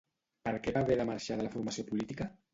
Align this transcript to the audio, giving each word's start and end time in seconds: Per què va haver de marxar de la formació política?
Per 0.47 0.53
què 0.63 0.73
va 0.77 0.83
haver 0.85 0.97
de 1.03 1.05
marxar 1.11 1.39
de 1.43 1.47
la 1.49 1.53
formació 1.59 1.87
política? 1.93 2.31